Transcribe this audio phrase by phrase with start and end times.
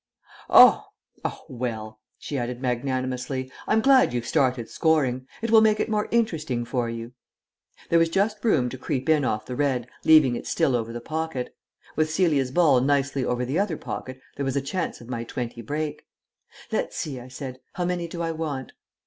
[0.49, 0.85] "Oh!...
[1.23, 5.27] Oh well," she added magnanimously, "I'm glad you've started scoring.
[5.43, 7.13] It will make it more interesting for you."
[7.91, 11.01] There was just room to creep in off the red, leaving it still over the
[11.01, 11.55] pocket.
[11.95, 15.61] With Celia's ball nicely over the other pocket there was a chance of my twenty
[15.61, 16.07] break.
[16.71, 18.71] "Let's see," I said, "how many do I want?"